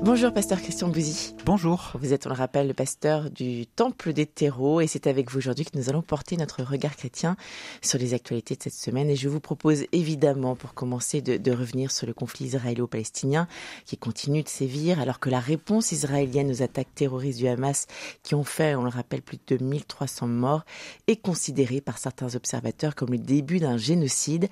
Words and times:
Bonjour, 0.00 0.32
pasteur 0.32 0.62
Christian 0.62 0.88
Bouzy. 0.88 1.34
Bonjour. 1.44 1.90
Vous 2.00 2.12
êtes, 2.12 2.26
on 2.26 2.28
le 2.28 2.36
rappelle, 2.36 2.68
le 2.68 2.72
pasteur 2.72 3.30
du 3.30 3.66
Temple 3.66 4.12
des 4.12 4.26
terreaux 4.26 4.80
et 4.80 4.86
c'est 4.86 5.08
avec 5.08 5.28
vous 5.28 5.38
aujourd'hui 5.38 5.64
que 5.64 5.76
nous 5.76 5.90
allons 5.90 6.02
porter 6.02 6.36
notre 6.36 6.62
regard 6.62 6.96
chrétien 6.96 7.36
sur 7.82 7.98
les 7.98 8.14
actualités 8.14 8.54
de 8.54 8.62
cette 8.62 8.74
semaine. 8.74 9.10
Et 9.10 9.16
je 9.16 9.28
vous 9.28 9.40
propose 9.40 9.86
évidemment, 9.90 10.54
pour 10.54 10.74
commencer, 10.74 11.20
de, 11.20 11.36
de 11.36 11.50
revenir 11.50 11.90
sur 11.90 12.06
le 12.06 12.14
conflit 12.14 12.46
israélo-palestinien 12.46 13.48
qui 13.86 13.96
continue 13.96 14.44
de 14.44 14.48
sévir 14.48 15.00
alors 15.00 15.18
que 15.18 15.30
la 15.30 15.40
réponse 15.40 15.90
israélienne 15.90 16.52
aux 16.52 16.62
attaques 16.62 16.94
terroristes 16.94 17.40
du 17.40 17.48
Hamas 17.48 17.88
qui 18.22 18.36
ont 18.36 18.44
fait, 18.44 18.76
on 18.76 18.84
le 18.84 18.90
rappelle, 18.90 19.22
plus 19.22 19.38
de 19.48 19.62
1300 19.62 20.28
morts 20.28 20.64
est 21.08 21.20
considérée 21.20 21.80
par 21.80 21.98
certains 21.98 22.36
observateurs 22.36 22.94
comme 22.94 23.10
le 23.10 23.18
début 23.18 23.58
d'un 23.58 23.76
génocide. 23.76 24.48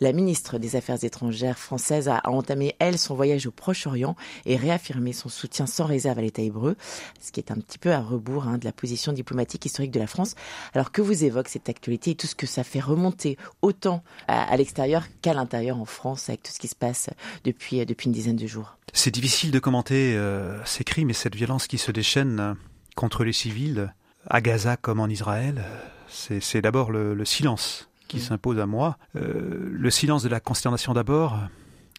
La 0.00 0.12
ministre 0.12 0.58
des 0.58 0.76
Affaires 0.76 1.02
étrangères 1.02 1.58
française 1.58 2.06
a 2.08 2.20
entamé, 2.28 2.76
elle, 2.80 2.98
son 2.98 3.14
voyage 3.14 3.46
au 3.46 3.50
Proche-Orient 3.50 4.14
et 4.44 4.56
réaffirmé 4.56 4.89
son 5.12 5.28
soutien 5.28 5.66
sans 5.66 5.84
réserve 5.84 6.18
à 6.18 6.22
l'État 6.22 6.42
hébreu, 6.42 6.76
ce 7.20 7.32
qui 7.32 7.40
est 7.40 7.50
un 7.50 7.56
petit 7.56 7.78
peu 7.78 7.92
à 7.92 8.00
rebours 8.00 8.46
hein, 8.46 8.58
de 8.58 8.64
la 8.64 8.72
position 8.72 9.12
diplomatique 9.12 9.64
historique 9.64 9.90
de 9.90 10.00
la 10.00 10.06
France. 10.06 10.34
Alors 10.74 10.92
que 10.92 11.02
vous 11.02 11.24
évoque 11.24 11.48
cette 11.48 11.68
actualité 11.68 12.12
et 12.12 12.14
tout 12.14 12.26
ce 12.26 12.34
que 12.34 12.46
ça 12.46 12.64
fait 12.64 12.80
remonter 12.80 13.36
autant 13.62 14.02
à, 14.28 14.42
à 14.50 14.56
l'extérieur 14.56 15.04
qu'à 15.22 15.34
l'intérieur 15.34 15.78
en 15.78 15.84
France 15.84 16.28
avec 16.28 16.42
tout 16.42 16.52
ce 16.52 16.58
qui 16.58 16.68
se 16.68 16.74
passe 16.74 17.10
depuis, 17.44 17.84
depuis 17.86 18.06
une 18.06 18.12
dizaine 18.12 18.36
de 18.36 18.46
jours? 18.46 18.76
C'est 18.92 19.10
difficile 19.10 19.50
de 19.50 19.58
commenter 19.58 20.16
euh, 20.16 20.62
ces 20.64 20.84
crimes 20.84 21.10
et 21.10 21.14
cette 21.14 21.36
violence 21.36 21.66
qui 21.66 21.78
se 21.78 21.92
déchaîne 21.92 22.40
euh, 22.40 22.54
contre 22.96 23.24
les 23.24 23.32
civils, 23.32 23.92
à 24.28 24.40
Gaza 24.40 24.76
comme 24.76 25.00
en 25.00 25.06
Israël. 25.06 25.64
C'est 26.08 26.60
d'abord 26.60 26.90
le, 26.90 27.14
le, 27.14 27.24
silence 27.24 27.88
qui 28.08 28.16
mmh. 28.16 28.20
s'impose 28.20 28.58
à 28.58 28.66
moi, 28.66 28.98
euh, 29.14 29.68
le 29.70 29.90
silence 29.90 30.24
de 30.24 30.28
la 30.28 30.40
consternation 30.40 30.92
d'abord, 30.92 31.38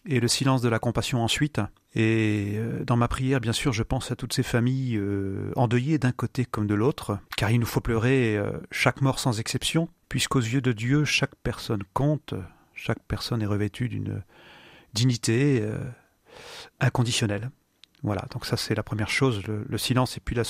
et 0.06 0.20
le 0.20 0.28
silence 0.28 0.62
de 0.62 0.68
la 0.68 0.78
compassion 0.78 1.22
ensuite. 1.22 1.60
Et 1.94 2.54
euh, 2.56 2.84
dans 2.84 2.96
ma 2.96 3.08
prière, 3.08 3.40
bien 3.40 3.52
sûr, 3.52 3.72
je 3.72 3.82
pense 3.82 4.10
à 4.10 4.16
toutes 4.16 4.32
ces 4.32 4.42
familles 4.42 4.96
euh, 4.96 5.52
endeuillées 5.56 5.98
d'un 5.98 6.12
côté 6.12 6.44
comme 6.44 6.66
de 6.66 6.74
l'autre, 6.74 7.18
car 7.36 7.50
il 7.50 7.60
nous 7.60 7.66
faut 7.66 7.80
pleurer 7.80 8.36
euh, 8.36 8.50
chaque 8.70 9.00
mort 9.00 9.18
sans 9.18 9.38
exception, 9.38 9.88
puisqu'aux 10.08 10.40
yeux 10.40 10.60
de 10.60 10.72
Dieu, 10.72 11.04
chaque 11.04 11.34
personne 11.42 11.82
compte, 11.92 12.34
chaque 12.74 13.02
personne 13.06 13.42
est 13.42 13.46
revêtue 13.46 13.88
d'une 13.88 14.22
dignité 14.94 15.64
inconditionnelle. 16.80 17.50
Voilà, 18.02 18.26
donc 18.30 18.44
ça 18.44 18.56
c'est 18.56 18.74
la 18.74 18.82
première 18.82 19.08
chose, 19.08 19.42
le, 19.46 19.64
le, 19.66 19.78
silence. 19.78 20.16
Et 20.16 20.20
puis 20.20 20.34
la, 20.34 20.44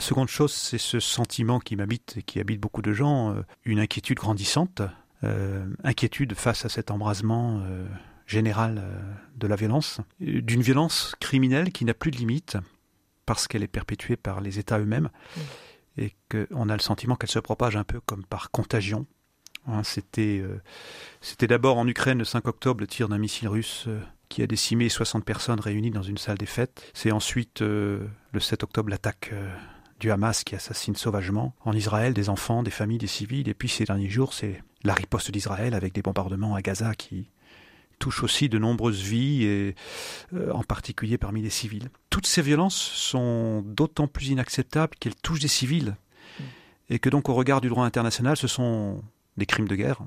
seconde 0.00 0.28
chose, 0.28 0.52
c'est 0.52 0.78
ce 0.78 1.00
sentiment 1.00 1.58
qui 1.58 1.76
m'habite 1.76 2.14
et 2.18 2.22
qui 2.22 2.40
habite 2.40 2.60
beaucoup 2.60 2.80
de 2.80 2.92
gens, 2.92 3.34
une 3.64 3.80
inquiétude 3.80 4.18
grandissante 4.18 4.80
inquiétude 5.82 6.34
face 6.34 6.64
à 6.64 6.68
cet 6.68 6.90
embrasement 6.90 7.60
euh, 7.64 7.86
général 8.26 8.78
euh, 8.78 9.00
de 9.36 9.46
la 9.46 9.56
violence, 9.56 10.00
d'une 10.20 10.62
violence 10.62 11.14
criminelle 11.20 11.72
qui 11.72 11.84
n'a 11.84 11.94
plus 11.94 12.10
de 12.10 12.16
limite 12.16 12.56
parce 13.26 13.48
qu'elle 13.48 13.62
est 13.62 13.68
perpétuée 13.68 14.16
par 14.16 14.40
les 14.40 14.58
États 14.58 14.78
eux-mêmes 14.78 15.10
mmh. 15.36 15.40
et 15.98 16.14
qu'on 16.30 16.68
a 16.68 16.74
le 16.74 16.80
sentiment 16.80 17.16
qu'elle 17.16 17.30
se 17.30 17.38
propage 17.38 17.76
un 17.76 17.84
peu 17.84 18.00
comme 18.00 18.24
par 18.24 18.50
contagion. 18.50 19.06
Hein, 19.66 19.82
c'était 19.82 20.42
c'était 21.20 21.46
d'abord 21.46 21.76
en 21.76 21.86
Ukraine 21.86 22.18
le 22.18 22.24
5 22.24 22.46
octobre 22.46 22.80
le 22.80 22.86
tir 22.86 23.08
d'un 23.08 23.18
missile 23.18 23.48
russe 23.48 23.86
qui 24.30 24.42
a 24.42 24.46
décimé 24.46 24.88
60 24.88 25.24
personnes 25.24 25.60
réunies 25.60 25.90
dans 25.90 26.02
une 26.02 26.16
salle 26.16 26.38
des 26.38 26.46
fêtes. 26.46 26.90
C'est 26.94 27.10
ensuite 27.10 27.60
le 27.60 28.08
7 28.38 28.62
octobre 28.62 28.88
l'attaque 28.88 29.34
du 30.00 30.10
Hamas 30.10 30.44
qui 30.44 30.54
assassine 30.54 30.96
sauvagement 30.96 31.54
en 31.64 31.72
Israël 31.72 32.14
des 32.14 32.28
enfants, 32.28 32.62
des 32.62 32.70
familles, 32.70 32.98
des 32.98 33.06
civils. 33.06 33.48
Et 33.48 33.54
puis 33.54 33.68
ces 33.68 33.84
derniers 33.84 34.08
jours, 34.08 34.32
c'est 34.32 34.62
la 34.84 34.94
riposte 34.94 35.30
d'Israël 35.30 35.74
avec 35.74 35.92
des 35.92 36.02
bombardements 36.02 36.54
à 36.54 36.62
Gaza 36.62 36.94
qui 36.94 37.28
touchent 37.98 38.22
aussi 38.22 38.48
de 38.48 38.58
nombreuses 38.58 39.02
vies, 39.02 39.44
et 39.44 39.74
euh, 40.34 40.52
en 40.52 40.62
particulier 40.62 41.18
parmi 41.18 41.42
les 41.42 41.50
civils. 41.50 41.90
Toutes 42.10 42.26
ces 42.26 42.42
violences 42.42 42.76
sont 42.76 43.62
d'autant 43.62 44.06
plus 44.06 44.28
inacceptables 44.28 44.94
qu'elles 44.98 45.16
touchent 45.16 45.40
des 45.40 45.48
civils, 45.48 45.96
mm. 46.38 46.42
et 46.90 46.98
que 46.98 47.10
donc 47.10 47.28
au 47.28 47.34
regard 47.34 47.60
du 47.60 47.68
droit 47.68 47.84
international, 47.84 48.36
ce 48.36 48.46
sont 48.46 49.02
des 49.36 49.46
crimes 49.46 49.68
de 49.68 49.76
guerre, 49.76 50.00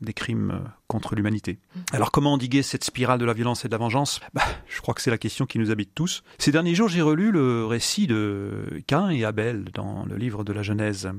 des 0.00 0.12
crimes 0.12 0.50
euh, 0.50 0.68
contre 0.88 1.14
l'humanité. 1.14 1.58
Mm. 1.74 1.80
Alors 1.92 2.10
comment 2.10 2.32
endiguer 2.32 2.62
cette 2.62 2.84
spirale 2.84 3.18
de 3.18 3.24
la 3.24 3.32
violence 3.32 3.64
et 3.64 3.68
de 3.68 3.72
la 3.72 3.78
vengeance? 3.78 4.20
Bah, 4.34 4.42
Je 4.68 4.80
crois 4.80 4.94
que 4.94 5.00
c'est 5.00 5.10
la 5.10 5.18
question 5.18 5.46
qui 5.46 5.58
nous 5.58 5.70
habite 5.70 5.94
tous. 5.94 6.22
Ces 6.38 6.52
derniers 6.52 6.74
jours, 6.74 6.88
j'ai 6.88 7.02
relu 7.02 7.30
le 7.30 7.64
récit 7.64 8.06
de 8.06 8.82
Cain 8.86 9.08
et 9.10 9.24
Abel 9.24 9.64
dans 9.72 10.04
le 10.04 10.16
livre 10.16 10.44
de 10.44 10.52
la 10.52 10.62
Genèse. 10.62 11.10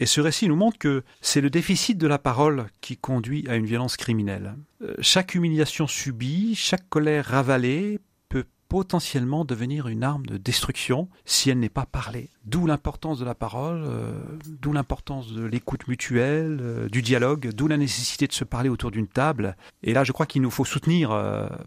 Et 0.00 0.06
ce 0.06 0.22
récit 0.22 0.48
nous 0.48 0.56
montre 0.56 0.78
que 0.78 1.04
c'est 1.20 1.42
le 1.42 1.50
déficit 1.50 1.98
de 1.98 2.06
la 2.06 2.18
parole 2.18 2.66
qui 2.80 2.96
conduit 2.96 3.46
à 3.48 3.56
une 3.56 3.66
violence 3.66 3.98
criminelle. 3.98 4.56
Euh, 4.82 4.94
chaque 5.00 5.34
humiliation 5.34 5.86
subie, 5.86 6.54
chaque 6.54 6.88
colère 6.88 7.26
ravalée 7.26 8.00
peut 8.30 8.46
potentiellement 8.70 9.44
devenir 9.44 9.88
une 9.88 10.02
arme 10.02 10.24
de 10.24 10.38
destruction 10.38 11.10
si 11.26 11.50
elle 11.50 11.58
n'est 11.58 11.68
pas 11.68 11.84
parlée. 11.84 12.30
D'où 12.46 12.66
l'importance 12.66 13.18
de 13.18 13.26
la 13.26 13.34
parole, 13.34 13.82
euh, 13.84 14.18
d'où 14.46 14.72
l'importance 14.72 15.34
de 15.34 15.44
l'écoute 15.44 15.86
mutuelle, 15.86 16.60
euh, 16.62 16.88
du 16.88 17.02
dialogue, 17.02 17.50
d'où 17.52 17.68
la 17.68 17.76
nécessité 17.76 18.26
de 18.26 18.32
se 18.32 18.44
parler 18.44 18.70
autour 18.70 18.90
d'une 18.90 19.06
table. 19.06 19.54
Et 19.82 19.92
là, 19.92 20.02
je 20.02 20.12
crois 20.12 20.24
qu'il 20.24 20.40
nous 20.40 20.50
faut 20.50 20.64
soutenir 20.64 21.10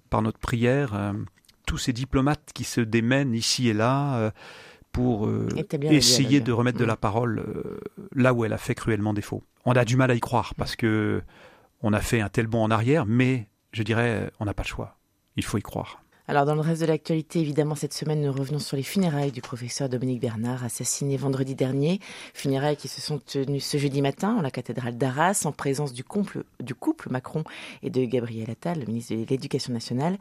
par 0.09 0.23
notre 0.23 0.39
prière 0.39 1.13
tous 1.67 1.77
ces 1.77 1.93
diplomates 1.93 2.49
qui 2.53 2.63
se 2.63 2.81
démènent 2.81 3.35
ici 3.35 3.69
et 3.69 3.73
là 3.73 4.33
pour 4.93 5.25
euh, 5.25 5.49
essayer 5.81 6.39
de 6.39 6.51
remettre 6.53 6.77
de 6.77 6.85
la 6.85 6.95
parole 6.95 7.39
euh, 7.39 7.79
là 8.15 8.33
où 8.33 8.45
elle 8.45 8.53
a 8.53 8.57
fait 8.57 8.75
cruellement 8.75 9.13
défaut. 9.13 9.43
On 9.65 9.73
a 9.73 9.83
du 9.83 9.97
mal 9.97 10.11
à 10.11 10.15
y 10.15 10.19
croire 10.19 10.55
parce 10.55 10.75
que 10.75 11.21
on 11.81 11.91
a 11.91 11.99
fait 11.99 12.21
un 12.21 12.29
tel 12.29 12.47
bond 12.47 12.63
en 12.63 12.71
arrière, 12.71 13.05
mais 13.05 13.49
je 13.73 13.83
dirais, 13.83 14.31
on 14.39 14.45
n'a 14.45 14.53
pas 14.53 14.63
le 14.63 14.67
choix. 14.67 14.97
Il 15.35 15.43
faut 15.43 15.57
y 15.57 15.61
croire. 15.61 16.02
Alors 16.29 16.45
dans 16.45 16.55
le 16.55 16.61
reste 16.61 16.79
de 16.79 16.85
l'actualité, 16.85 17.41
évidemment, 17.41 17.75
cette 17.75 17.93
semaine, 17.93 18.21
nous 18.21 18.31
revenons 18.31 18.59
sur 18.59 18.77
les 18.77 18.83
funérailles 18.83 19.33
du 19.33 19.41
professeur 19.41 19.89
Dominique 19.89 20.21
Bernard, 20.21 20.63
assassiné 20.63 21.17
vendredi 21.17 21.53
dernier. 21.53 21.99
Funérailles 22.33 22.77
qui 22.77 22.87
se 22.87 23.01
sont 23.01 23.19
tenues 23.19 23.59
ce 23.59 23.77
jeudi 23.77 24.01
matin 24.01 24.37
en 24.37 24.41
la 24.41 24.49
cathédrale 24.49 24.97
d'Arras, 24.97 25.41
en 25.43 25.51
présence 25.51 25.91
du 25.91 26.05
couple, 26.05 26.45
du 26.61 26.75
couple 26.75 27.09
Macron 27.09 27.43
et 27.81 27.89
de 27.89 28.05
Gabriel 28.05 28.49
Attal, 28.49 28.79
le 28.79 28.85
ministre 28.85 29.15
de 29.15 29.25
l'Éducation 29.25 29.73
nationale. 29.73 30.17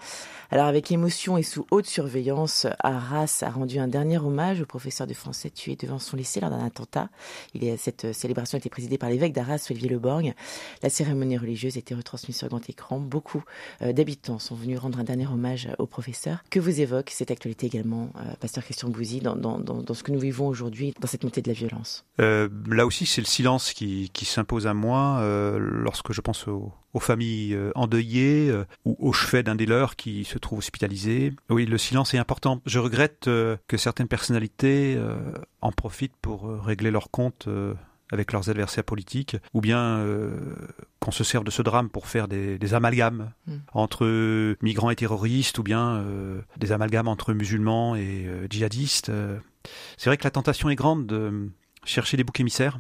Alors 0.51 0.67
avec 0.67 0.91
émotion 0.91 1.39
et 1.39 1.45
sous 1.45 1.67
haute 1.71 1.87
surveillance, 1.87 2.67
Arras 2.81 3.39
a 3.43 3.51
rendu 3.51 3.79
un 3.79 3.87
dernier 3.87 4.19
hommage 4.19 4.61
au 4.61 4.67
professeur 4.67 5.07
de 5.07 5.15
français 5.15 5.51
tué 5.51 5.77
devant 5.77 6.01
son 6.01 6.17
lycée 6.17 6.41
lors 6.41 6.51
d'un 6.51 6.67
attentat. 6.67 7.11
Cette 7.79 8.13
célébration 8.13 8.59
été 8.59 8.69
présidée 8.69 8.99
par 8.99 9.09
l'évêque 9.09 9.35
d'Arras, 9.35 9.69
Olivier 9.71 9.91
Leborgne. 9.91 10.35
La 10.83 10.91
cérémonie 10.91 11.39
religieuse 11.39 11.77
été 11.77 11.95
retransmise 11.95 12.37
sur 12.37 12.49
grand 12.49 12.69
écran. 12.69 12.99
Beaucoup 12.99 13.45
euh, 13.83 13.93
d'habitants 13.93 14.41
sont 14.41 14.57
venus 14.57 14.81
rendre 14.81 14.99
un 14.99 15.05
dernier 15.05 15.29
hommage 15.29 15.69
au 15.79 15.92
professeur. 15.93 16.43
Que 16.51 16.59
vous 16.59 16.81
évoque 16.81 17.11
cette 17.11 17.31
actualité 17.31 17.67
également, 17.67 18.11
euh, 18.17 18.33
Pasteur 18.41 18.65
Christian 18.65 18.89
Bouzy, 18.89 19.21
dans, 19.21 19.95
ce 19.95 20.03
que 20.03 20.11
nous 20.11 20.19
vivons 20.19 20.49
aujourd'hui, 20.49 20.93
dans 20.99 21.07
cette 21.07 21.23
montée 21.23 21.43
de 21.43 21.49
la 21.49 21.55
violence? 21.55 22.05
Euh, 22.21 22.49
Là 22.67 22.87
aussi, 22.87 23.07
c'est 23.07 23.21
le 23.21 23.27
silence 23.27 23.73
qui, 23.73 24.11
s'impose 24.25 24.67
à 24.67 24.75
moi 24.75 25.19
euh, 25.21 25.59
lorsque 25.59 26.13
je 26.13 26.21
pense 26.21 26.49
aux, 26.49 26.73
familles 26.99 27.57
endeuillées 27.75 28.53
ou 28.85 28.97
au 28.99 29.13
chevet 29.13 29.43
d'un 29.43 29.55
des 29.55 29.67
leurs 29.67 29.97
qui 29.97 30.25
se 30.25 30.39
trouve 30.39 30.59
hospitalisé. 30.59 31.33
Oui, 31.49 31.67
le 31.67 31.79
silence 31.79 32.15
est 32.15 32.19
important. 32.19 32.61
Je 32.67 32.79
regrette 32.79 33.25
que 33.25 33.77
certaines 33.77 34.09
personnalités 34.09 34.99
en 35.63 35.73
profitent 35.73 36.17
pour 36.21 36.49
régler 36.63 36.91
leurs 36.91 37.11
comptes 37.11 37.49
avec 38.13 38.33
leurs 38.33 38.51
adversaires 38.51 38.85
politiques, 38.85 39.37
ou 39.55 39.61
bien 39.61 39.99
euh, 39.99 40.55
qu'on 41.01 41.11
se 41.11 41.25
serve 41.25 41.45
de 41.45 41.51
ce 41.51 41.63
drame 41.63 41.89
pour 41.89 42.07
faire 42.07 42.29
des, 42.29 42.59
des 42.59 42.75
amalgames 42.75 43.33
mm. 43.47 43.57
entre 43.73 44.57
migrants 44.63 44.91
et 44.91 44.97
terroristes, 44.97 45.59
ou 45.59 45.63
bien 45.63 45.97
euh, 45.97 46.41
des 46.59 46.73
amalgames 46.73 47.09
entre 47.09 47.33
musulmans 47.33 47.97
et 47.97 48.27
euh, 48.27 48.47
djihadistes. 48.49 49.11
C'est 49.97 50.11
vrai 50.11 50.17
que 50.17 50.25
la 50.25 50.31
tentation 50.31 50.69
est 50.71 50.77
grande 50.77 51.07
de 51.07 51.51
chercher 51.85 52.17
des 52.17 52.25
boucs 52.25 52.41
émissaires 52.41 52.79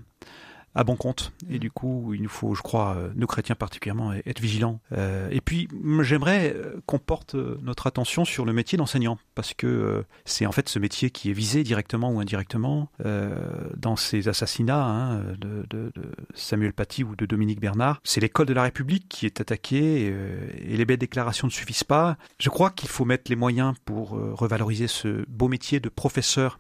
à 0.75 0.85
bon 0.85 0.97
compte. 0.97 1.33
Et 1.51 1.59
du 1.59 1.71
coup, 1.71 2.15
il 2.15 2.23
nous 2.23 2.29
faut, 2.29 2.55
je 2.55 2.63
crois, 2.63 2.97
nous 3.15 3.27
chrétiens 3.27 3.55
particulièrement, 3.55 4.13
être 4.13 4.41
vigilants. 4.41 4.81
Euh, 4.93 5.29
et 5.31 5.41
puis, 5.41 5.69
j'aimerais 6.01 6.57
qu'on 6.87 6.99
porte 6.99 7.35
notre 7.35 7.87
attention 7.87 8.25
sur 8.25 8.45
le 8.45 8.53
métier 8.53 8.79
d'enseignant, 8.79 9.19
parce 9.35 9.55
que 9.55 9.67
euh, 9.67 10.03
c'est 10.25 10.47
en 10.47 10.53
fait 10.53 10.69
ce 10.69 10.79
métier 10.79 11.11
qui 11.11 11.31
est 11.31 11.35
visé 11.35 11.63
directement 11.63 12.11
ou 12.11 12.21
indirectement 12.21 12.89
euh, 13.05 13.35
dans 13.77 13.97
ces 13.97 14.29
assassinats 14.29 14.85
hein, 14.85 15.23
de, 15.39 15.93
Samuel 16.35 16.73
Paty 16.73 17.05
ou 17.05 17.17
de 17.17 17.27
Dominique 17.27 17.61
Bernard. 17.61 18.01
C'est 18.05 18.21
l'école 18.21 18.47
de 18.47 18.53
la 18.53 18.63
République 18.63 19.09
qui 19.09 19.27
est 19.27 19.41
attaquée, 19.41 20.11
euh, 20.11 20.49
et 20.59 20.77
les 20.77 20.85
belles 20.85 20.99
déclarations 20.99 21.47
ne 21.47 21.53
suffisent 21.53 21.85
pas. 21.85 22.17
Je 22.39 22.49
crois 22.49 22.71
qu'il 22.71 22.89
faut 22.89 23.05
mettre 23.05 23.31
les 23.31 23.37
moyens 23.37 23.75
pour 23.85 24.17
euh, 24.17 24.33
revaloriser 24.35 24.87
ce 24.87 25.25
beau 25.29 25.49
métier 25.49 25.81
de 25.81 25.89
professeur 25.89 26.59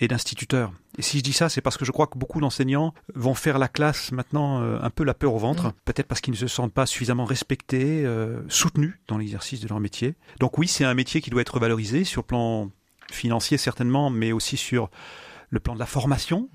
et 0.00 0.08
d'instituteurs. 0.08 0.72
Et 0.98 1.02
si 1.02 1.18
je 1.18 1.22
dis 1.22 1.32
ça, 1.32 1.48
c'est 1.48 1.60
parce 1.60 1.76
que 1.76 1.84
je 1.84 1.92
crois 1.92 2.06
que 2.06 2.18
beaucoup 2.18 2.40
d'enseignants 2.40 2.94
vont 3.14 3.34
faire 3.34 3.58
la 3.58 3.68
classe 3.68 4.12
maintenant 4.12 4.60
euh, 4.60 4.78
un 4.80 4.90
peu 4.90 5.04
la 5.04 5.14
peur 5.14 5.34
au 5.34 5.38
ventre, 5.38 5.68
mmh. 5.68 5.72
peut-être 5.84 6.06
parce 6.06 6.20
qu'ils 6.20 6.32
ne 6.32 6.38
se 6.38 6.48
sentent 6.48 6.72
pas 6.72 6.86
suffisamment 6.86 7.24
respectés, 7.24 8.04
euh, 8.04 8.42
soutenus 8.48 8.98
dans 9.08 9.18
l'exercice 9.18 9.60
de 9.60 9.68
leur 9.68 9.80
métier. 9.80 10.14
Donc 10.40 10.58
oui, 10.58 10.66
c'est 10.66 10.84
un 10.84 10.94
métier 10.94 11.20
qui 11.20 11.30
doit 11.30 11.42
être 11.42 11.58
valorisé 11.60 12.04
sur 12.04 12.22
le 12.22 12.26
plan 12.26 12.70
financier 13.10 13.58
certainement, 13.58 14.10
mais 14.10 14.32
aussi 14.32 14.56
sur 14.56 14.90
le 15.50 15.60
plan 15.60 15.74
de 15.74 15.78
la 15.78 15.86
formation, 15.86 16.48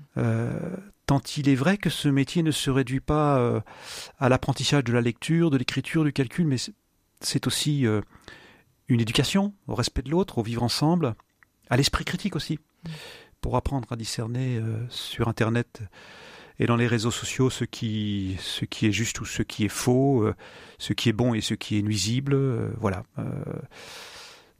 tant 1.06 1.20
il 1.36 1.48
est 1.48 1.54
vrai 1.54 1.78
que 1.78 1.88
ce 1.88 2.08
métier 2.08 2.42
ne 2.42 2.50
se 2.50 2.70
réduit 2.70 3.00
pas 3.00 3.62
à 4.18 4.28
l'apprentissage 4.28 4.84
de 4.84 4.92
la 4.92 5.00
lecture, 5.00 5.50
de 5.50 5.56
l'écriture, 5.56 6.04
du 6.04 6.12
calcul, 6.12 6.46
mais 6.46 6.56
c'est 7.20 7.46
aussi 7.46 7.86
une 8.88 9.00
éducation 9.00 9.54
au 9.68 9.74
respect 9.74 10.02
de 10.02 10.10
l'autre, 10.10 10.38
au 10.38 10.42
vivre 10.42 10.62
ensemble, 10.62 11.14
à 11.70 11.76
l'esprit 11.76 12.04
critique 12.04 12.36
aussi, 12.36 12.58
pour 13.40 13.56
apprendre 13.56 13.92
à 13.92 13.96
discerner 13.96 14.60
sur 14.88 15.28
Internet 15.28 15.82
et 16.60 16.66
dans 16.66 16.76
les 16.76 16.86
réseaux 16.86 17.10
sociaux 17.10 17.48
ce 17.48 17.64
qui, 17.64 18.36
ce 18.38 18.66
qui 18.66 18.86
est 18.86 18.92
juste 18.92 19.20
ou 19.20 19.24
ce 19.24 19.42
qui 19.42 19.64
est 19.64 19.70
faux, 19.70 20.22
euh, 20.22 20.34
ce 20.78 20.92
qui 20.92 21.08
est 21.08 21.14
bon 21.14 21.32
et 21.32 21.40
ce 21.40 21.54
qui 21.54 21.78
est 21.78 21.82
nuisible. 21.82 22.34
Euh, 22.34 22.68
voilà. 22.78 23.02
Euh. 23.18 23.24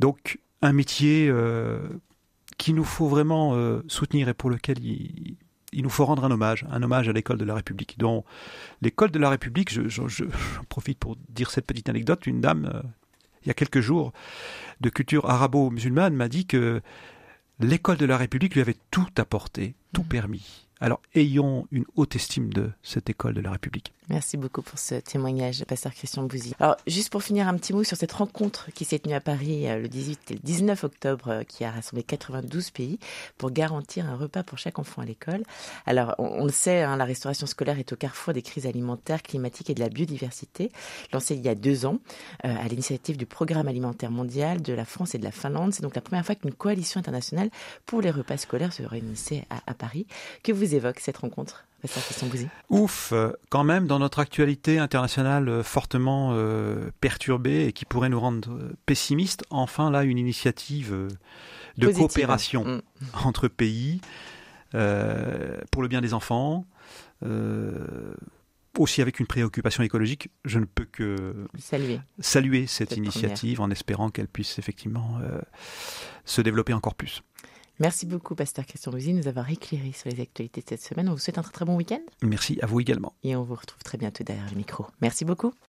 donc 0.01 0.41
un 0.63 0.73
métier 0.73 1.33
qu'il 2.59 2.75
nous 2.75 2.85
faut 2.85 3.09
vraiment 3.09 3.57
soutenir 3.89 4.29
et 4.29 4.35
pour 4.35 4.51
lequel 4.51 4.79
il, 4.85 5.37
il, 5.73 5.83
nous 5.83 5.89
faut 5.89 6.05
rendre 6.05 6.23
un 6.23 6.31
hommage, 6.31 6.67
un 6.71 6.83
hommage 6.83 7.09
à 7.09 7.13
l'école 7.13 7.39
de 7.39 7.47
la 7.47 7.55
République. 7.55 7.99
Dont 7.99 8.25
l'école 8.83 9.11
de 9.11 9.19
la 9.19 9.31
République, 9.31 9.71
je, 9.71 10.25
profite 10.69 10.99
pour 10.99 11.17
dire 11.31 11.51
cette 11.51 11.65
petite 11.65 11.89
anecdote, 11.89 12.27
une 12.27 12.43
dame, 12.43 12.83
il 13.43 13.49
y 13.49 13.51
a 13.51 13.55
quelques 13.55 13.81
jours, 13.81 14.13
de 14.83 14.91
culture 14.91 15.31
arabo-musulmane, 15.31 16.15
m'a 16.15 16.29
dit 16.29 16.45
que 16.45 16.83
l'école 17.61 17.99
de 17.99 18.07
la 18.07 18.17
République 18.17 18.55
lui 18.55 18.63
avait 18.63 18.77
tout 18.91 19.07
apporté, 19.19 19.75
tout 19.93 20.03
mmh. 20.03 20.09
permis. 20.09 20.69
Alors 20.81 21.01
ayons 21.15 21.67
une 21.71 21.85
haute 21.97 22.17
estime 22.17 22.53
de 22.53 22.71
cette 22.83 23.11
école 23.11 23.35
de 23.35 23.41
la 23.41 23.53
République. 23.53 23.93
Merci 24.11 24.37
beaucoup 24.37 24.61
pour 24.61 24.77
ce 24.77 24.97
témoignage, 24.97 25.65
pasteur 25.67 25.95
Christian 25.95 26.25
Bouzy. 26.25 26.53
Alors, 26.59 26.77
juste 26.89 27.11
pour 27.11 27.23
finir, 27.23 27.47
un 27.47 27.55
petit 27.55 27.73
mot 27.73 27.85
sur 27.85 27.97
cette 27.97 28.11
rencontre 28.11 28.69
qui 28.75 28.85
s'est 28.85 28.99
tenue 28.99 29.15
à 29.15 29.21
Paris 29.21 29.69
euh, 29.69 29.79
le 29.79 29.89
18 29.89 30.33
et 30.33 30.35
le 30.35 30.41
19 30.41 30.83
octobre, 30.83 31.29
euh, 31.29 31.45
qui 31.45 31.65
a 31.65 31.71
rassemblé 31.71 32.03
92 32.03 32.73
pays 32.73 32.99
pour 33.39 33.53
garantir 33.53 34.07
un 34.07 34.17
repas 34.17 34.43
pour 34.43 34.59
chaque 34.59 34.81
enfant 34.81 35.03
à 35.03 35.05
l'école. 35.05 35.45
Alors, 35.87 36.17
on, 36.19 36.45
le 36.45 36.51
sait, 36.51 36.83
hein, 36.83 36.97
la 36.97 37.05
restauration 37.05 37.47
scolaire 37.47 37.79
est 37.79 37.93
au 37.93 37.97
carrefour 37.97 38.33
des 38.33 38.43
crises 38.43 38.67
alimentaires, 38.67 39.23
climatiques 39.23 39.71
et 39.71 39.75
de 39.75 39.81
la 39.81 39.89
biodiversité. 39.89 40.73
Lancée 41.13 41.37
il 41.37 41.43
y 41.43 41.49
a 41.49 41.55
deux 41.55 41.87
ans, 41.87 42.01
euh, 42.45 42.53
à 42.53 42.67
l'initiative 42.67 43.17
du 43.17 43.27
Programme 43.27 43.69
alimentaire 43.69 44.11
mondial 44.11 44.61
de 44.61 44.73
la 44.73 44.85
France 44.85 45.15
et 45.15 45.19
de 45.19 45.25
la 45.25 45.31
Finlande. 45.31 45.73
C'est 45.73 45.83
donc 45.83 45.95
la 45.95 46.03
première 46.03 46.27
fois 46.27 46.35
qu'une 46.35 46.53
coalition 46.53 46.99
internationale 46.99 47.51
pour 47.87 48.01
les 48.01 48.11
repas 48.11 48.39
scolaires 48.39 48.73
se 48.73 48.83
réunissait 48.83 49.45
à, 49.51 49.63
à 49.69 49.75
Paris. 49.75 50.09
Que 50.43 50.51
vous 50.51 50.70
évoque 50.75 51.01
cette 51.01 51.19
rencontre 51.19 51.65
Ouf, 52.69 53.13
quand 53.49 53.65
même, 53.65 53.87
dans 53.87 53.99
notre 53.99 54.19
actualité 54.19 54.79
internationale 54.79 55.49
euh, 55.49 55.63
fortement 55.63 56.31
euh, 56.33 56.91
perturbée 57.01 57.67
et 57.67 57.73
qui 57.73 57.85
pourrait 57.85 58.09
nous 58.09 58.21
rendre 58.21 58.53
euh, 58.53 58.73
pessimistes, 58.87 59.45
enfin 59.51 59.91
là, 59.91 60.05
une 60.05 60.19
initiative 60.19 61.09
de 61.79 61.89
coopération 61.89 62.65
mm. 62.65 62.83
entre 63.25 63.49
pays 63.49 64.01
pour 64.73 65.83
le 65.83 65.89
bien 65.89 66.01
des 66.01 66.15
enfants. 66.15 66.65
aussi 68.79 69.03
avec 69.03 69.19
une 69.19 69.27
préoccupation 69.27 69.83
écologique, 69.83 70.29
je 70.45 70.59
ne 70.59 70.65
peux 70.65 70.85
que 70.85 71.49
saluer, 71.59 72.01
saluer 72.21 72.67
cette, 72.67 72.97
initiative 72.97 73.61
en 73.61 73.71
espérant 73.71 74.11
qu'elle 74.11 74.29
puisse 74.29 74.59
effectivement 74.59 75.19
se 76.25 76.41
développer 76.41 76.73
encore 76.73 76.95
plus. 76.95 77.23
Merci 77.81 78.05
beaucoup, 78.05 78.35
Pasteur 78.35 78.67
Christian 78.67 78.93
Louisy, 78.93 79.15
de 79.15 79.19
nous 79.19 79.29
avoir 79.29 79.51
éclairé 79.51 79.93
sur 79.93 80.11
les 80.11 80.21
actualités 80.21 80.61
de 80.61 80.69
cette 80.69 80.83
semaine. 80.83 81.09
On 81.09 81.13
vous 81.13 81.19
souhaite 81.19 81.39
un 81.39 81.43
très, 81.43 81.53
très 81.53 81.65
bon 81.65 81.77
week-end. 81.77 82.01
Merci 82.23 82.59
à 82.61 82.67
vous 82.67 82.79
également. 82.79 83.15
Et 83.25 83.35
on 83.35 83.43
vous 83.43 83.55
retrouve 83.55 83.83
très 83.83 83.97
bientôt 83.97 84.23
derrière 84.23 84.51
le 84.51 84.57
micro. 84.57 84.85
Merci 85.01 85.25
beaucoup. 85.25 85.55